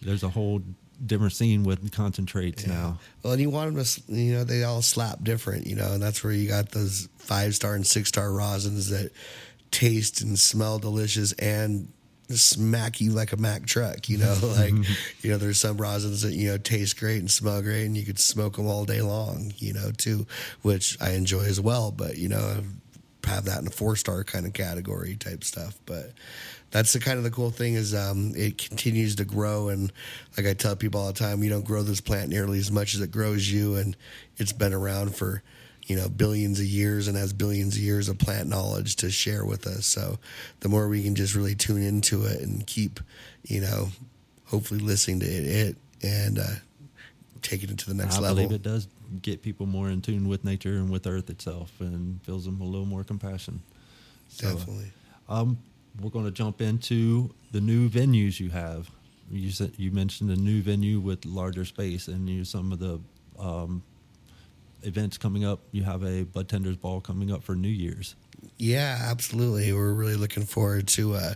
[0.02, 0.62] there's a whole
[1.06, 3.00] different scene with concentrates now.
[3.24, 6.02] Well, and you want them to, you know, they all slap different, you know, and
[6.02, 9.12] that's where you got those five star and six star rosins that
[9.72, 11.90] taste and smell delicious and
[12.30, 14.74] smack you like a Mack truck, you know, like,
[15.22, 18.06] you know, there's some rosins that, you know, taste great and smell great and you
[18.06, 20.26] could smoke them all day long, you know, too,
[20.62, 21.92] which I enjoy as well.
[21.92, 22.64] But, you know,
[23.26, 25.78] have that in a four star kind of category type stuff.
[25.86, 26.14] But
[26.72, 29.70] that's the kind of the cool thing is um, it continues to grow.
[29.70, 29.92] And
[30.36, 32.94] like I tell people all the time, you don't grow this plant nearly as much
[32.94, 33.76] as it grows you.
[33.76, 33.96] And
[34.38, 35.42] it's been around for,
[35.86, 39.46] you know, billions of years and has billions of years of plant knowledge to share
[39.46, 39.86] with us.
[39.86, 40.20] So
[40.60, 43.00] the more we can just really tune into it and keep,
[43.44, 43.88] you know,
[44.46, 46.44] hopefully listening to it, it and uh,
[47.42, 48.40] taking it to the next I level.
[48.40, 48.88] I believe it does
[49.22, 52.66] get people more in tune with nature and with Earth itself, and fills them a
[52.66, 53.62] little more compassion.
[54.28, 54.92] So, Definitely.
[55.30, 55.58] Um,
[56.02, 58.90] we're going to jump into the new venues you have.
[59.30, 63.00] You said you mentioned a new venue with larger space, and you some of the
[63.38, 63.84] um,
[64.84, 65.60] events coming up.
[65.72, 68.16] You have a Budtenders Ball coming up for New Year's.
[68.58, 69.72] Yeah, absolutely.
[69.72, 71.34] We're really looking forward to uh,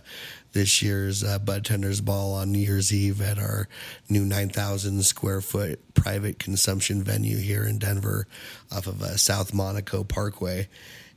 [0.52, 3.68] this year's uh, Budtenders Ball on New Year's Eve at our
[4.08, 8.26] new 9,000 square foot private consumption venue here in Denver
[8.70, 10.68] off of uh, South Monaco Parkway.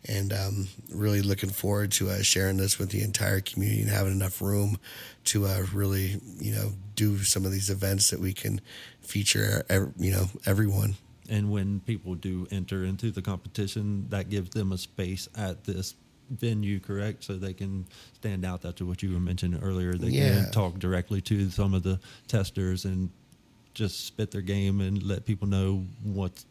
[0.08, 4.14] And um, really looking forward to uh, sharing this with the entire community and having
[4.14, 4.78] enough room
[5.26, 8.62] to uh, really, you know, do some of these events that we can
[9.02, 9.66] feature,
[9.98, 10.96] you know, everyone.
[11.30, 15.96] And when people do enter into the competition, that gives them a space at this
[16.30, 17.24] venue, correct?
[17.24, 18.62] So they can stand out.
[18.62, 19.94] That's what you were mentioning earlier.
[19.96, 20.44] They Yeah.
[20.44, 23.10] can talk directly to some of the testers and
[23.74, 26.44] just spit their game and let people know what,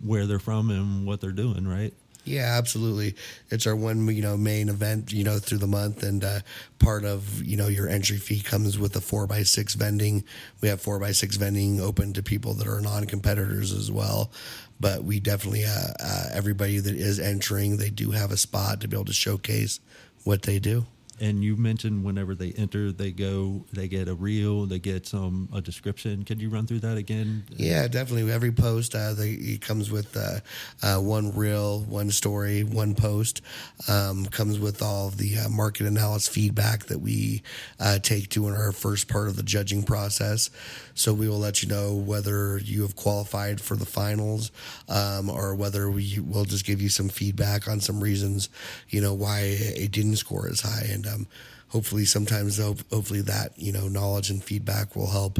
[0.00, 1.92] where they're from and what they're doing, right?
[2.24, 3.16] Yeah, absolutely.
[3.50, 6.40] It's our one, you know, main event, you know, through the month, and uh,
[6.78, 10.22] part of you know your entry fee comes with a four by six vending.
[10.60, 14.30] We have four by six vending open to people that are non-competitors as well.
[14.78, 18.88] But we definitely, uh, uh, everybody that is entering, they do have a spot to
[18.88, 19.80] be able to showcase
[20.24, 20.86] what they do.
[21.20, 25.48] And you mentioned whenever they enter, they go, they get a reel, they get some
[25.54, 26.24] a description.
[26.24, 27.44] Could you run through that again?
[27.56, 28.32] Yeah, definitely.
[28.32, 30.40] Every post, uh, the, it comes with uh,
[30.82, 33.40] uh, one reel, one story, one post.
[33.88, 37.42] Um, comes with all the uh, market analysis feedback that we
[37.78, 40.50] uh, take to in our first part of the judging process.
[40.94, 44.50] So we will let you know whether you have qualified for the finals,
[44.88, 48.48] um, or whether we will just give you some feedback on some reasons,
[48.88, 51.26] you know, why it didn't score as high, and um,
[51.68, 55.38] hopefully, sometimes, hopefully, that you know, knowledge and feedback will help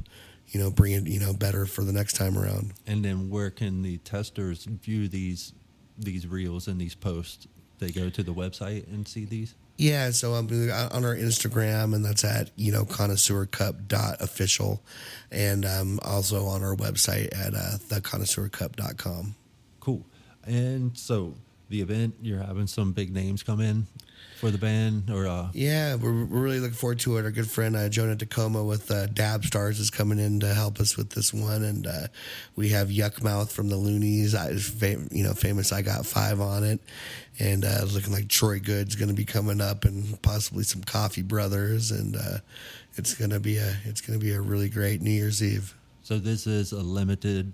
[0.52, 2.74] you know, bring it, you know, better for the next time around.
[2.86, 5.52] And then where can the testers view these
[5.98, 7.48] these reels and these posts?
[7.78, 9.54] They go to the website and see these.
[9.78, 14.82] Yeah, so um, on our Instagram, and that's at you know connoisseur cup dot official
[15.30, 19.34] and um, also on our website at uh, theconnoisseurcup.com.
[19.80, 20.04] Cool.
[20.44, 21.34] And so
[21.70, 23.86] the event, you're having some big names come in
[24.42, 27.24] for the band, or uh, Yeah, we're, we're really looking forward to it.
[27.24, 30.80] Our good friend uh, Jonah Tacoma with uh, Dab Stars is coming in to help
[30.80, 32.08] us with this one, and uh,
[32.56, 34.34] we have Yukmouth from the Luniz.
[34.34, 35.70] I, fam- you know, famous.
[35.70, 36.80] I got five on it,
[37.38, 41.22] and uh, looking like Troy Good's going to be coming up, and possibly some Coughee
[41.22, 42.38] Brothaz, and uh,
[42.96, 45.72] it's to be a it's going to be a really great New Year's Eve.
[46.02, 47.52] so this is a limited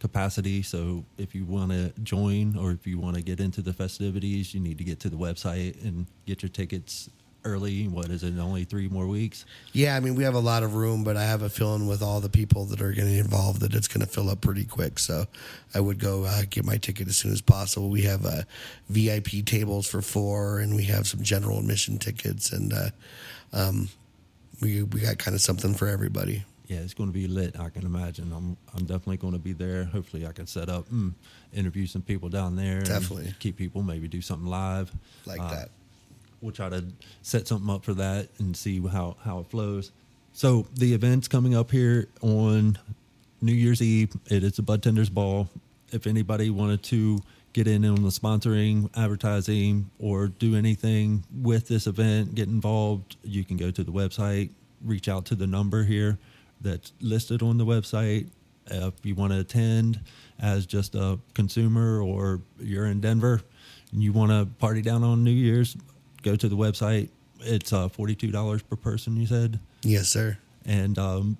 [0.00, 0.62] capacity.
[0.62, 4.52] So if you want to join or if you want to get into the festivities,
[4.54, 7.08] you need to get to the website and get your tickets
[7.44, 7.88] early.
[7.88, 8.38] What is it?
[8.38, 9.44] Only three more weeks.
[9.72, 12.02] Yeah, I mean, we have a lot of room, but I have a feeling with
[12.02, 14.98] all the people that are getting involved that it's going to fill up pretty quick.
[14.98, 15.26] So
[15.74, 17.88] I would go uh, get my ticket as soon as possible.
[17.88, 18.42] We have uh,
[18.88, 22.90] VIP tables for four, and we have some general admission tickets, and uh,
[23.52, 23.88] um,
[24.60, 26.44] we we got kind of something for everybody.
[26.70, 27.58] Yeah, it's going to be lit.
[27.58, 28.32] I can imagine.
[28.32, 29.84] I'm I'm definitely going to be there.
[29.86, 31.12] Hopefully, I can set up, mm,
[31.52, 32.76] interview some people down there.
[32.78, 33.34] and Definitely.
[33.40, 33.82] keep people.
[33.82, 34.92] Maybe do something live
[35.26, 35.70] Like Uh, that.
[36.40, 36.84] we'll try to
[37.22, 39.90] set something up for that and see how how it flows.
[40.32, 42.78] So the event's coming up here on
[43.40, 44.12] New Year's Eve.
[44.26, 45.48] It is a Budtenders Ball.
[45.90, 47.20] If anybody wanted to
[47.52, 53.42] get in on the sponsoring, advertising, or do anything with this event, get involved, you
[53.44, 54.50] can go to the website,
[54.84, 56.16] reach out to the number here
[56.60, 58.28] that's listed on the website.
[58.66, 60.00] If you want to attend
[60.38, 63.40] as just a consumer or you're in Denver
[63.92, 65.76] and you want to party down on New Year's,
[66.22, 67.08] go to the website.
[67.40, 69.58] It's uh, $42 per person, you said.
[69.82, 70.38] Yes, sir.
[70.66, 71.38] And um,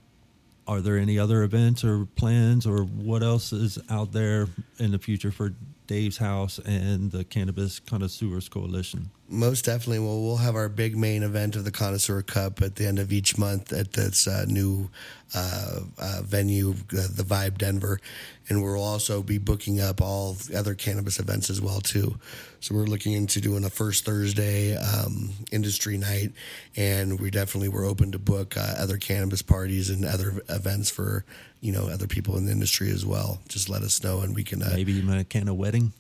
[0.67, 4.49] are there any other events or plans or what else is out there
[4.79, 5.53] in the future for
[5.87, 9.11] Dave's House and the Cannabis Connoisseurs Coalition?
[9.33, 10.01] Most definitely.
[10.01, 13.13] Well, we'll have our big main event of the Connoisseur Cup at the end of
[13.13, 14.91] each month at this uh, new
[15.37, 18.01] uh, uh, venue, uh, the Vibe Denver,
[18.49, 22.19] and we'll also be booking up all the other cannabis events as well too.
[22.59, 26.33] So we're looking into doing a first Thursday um, industry night,
[26.77, 31.25] and we definitely were open to book uh, other cannabis parties and other events for
[31.61, 33.39] you know other people in the industry as well.
[33.47, 35.93] Just let us know, and we can uh, Maybe even a can of wedding?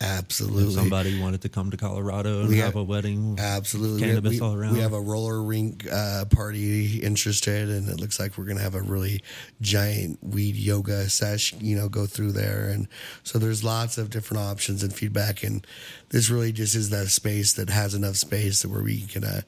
[0.00, 4.00] Absolutely If somebody wanted to come to Colorado and We have have- a wedding, Absolutely.
[4.00, 4.74] cannabis we, all around.
[4.74, 8.62] We have a roller rink uh, party interested, and it looks like we're going to
[8.62, 9.22] have a really
[9.60, 12.68] giant weed yoga sesh, you know, go through there.
[12.68, 12.88] And
[13.22, 15.42] so there's lots of different options and feedback.
[15.42, 15.66] And
[16.10, 19.40] this really just is that space that has enough space that where we can, uh,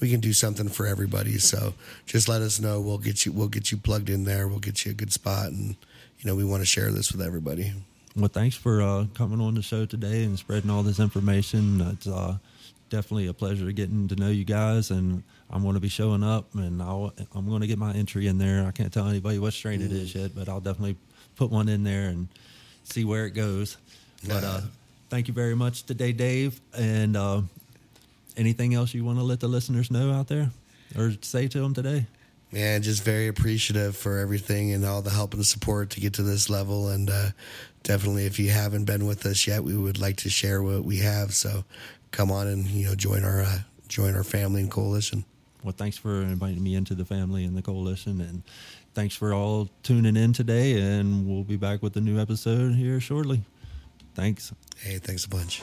[0.00, 1.38] we can do something for everybody.
[1.38, 1.74] So
[2.06, 2.80] just let us know.
[2.80, 4.46] We'll get you, we'll get you plugged in there.
[4.46, 5.46] We'll get you a good spot.
[5.48, 5.74] And,
[6.20, 7.72] you know, we want to share this with everybody.
[8.16, 11.80] Well, thanks for uh, coming on the show today and spreading all this information.
[11.92, 12.38] It's uh,
[12.90, 16.52] definitely a pleasure getting to know you guys, and I'm going to be showing up,
[16.54, 18.66] and I'll, I'm going to get my entry in there.
[18.66, 20.96] I can't tell anybody what strain it is yet, but I'll definitely
[21.36, 22.28] put one in there and
[22.84, 23.76] see where it goes.
[24.26, 24.60] But uh,
[25.10, 26.60] thank you very much today, Dave.
[26.76, 27.42] And uh,
[28.36, 30.50] anything else you want to let the listeners know out there
[30.96, 32.06] or say to them today?
[32.50, 36.22] Man, just very appreciative for everything and all the help and support to get to
[36.22, 36.88] this level.
[36.88, 37.28] And uh,
[37.82, 40.98] definitely, if you haven't been with us yet, we would like to share what we
[40.98, 41.34] have.
[41.34, 41.64] So
[42.10, 45.24] come on and you know join our uh, join our family and coalition.
[45.62, 48.42] Well, thanks for inviting me into the family and the coalition, and
[48.94, 50.80] thanks for all tuning in today.
[50.80, 53.42] And we'll be back with a new episode here shortly.
[54.14, 54.52] Thanks.
[54.78, 55.62] Hey, thanks a bunch.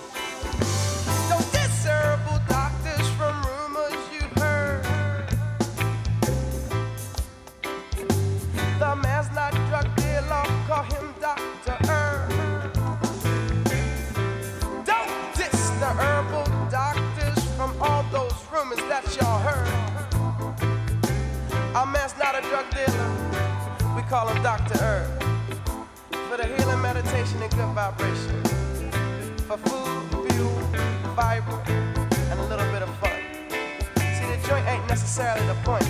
[22.56, 24.78] Drug dealer, we call him Dr.
[24.78, 25.24] Herb.
[26.30, 28.42] For the healing, meditation, and good vibration
[29.48, 30.58] for food, fuel,
[31.18, 31.62] fiber,
[32.32, 33.20] and a little bit of fun.
[33.98, 35.86] See, the joint ain't necessarily the point.